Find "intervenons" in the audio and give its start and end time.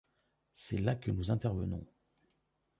1.29-1.85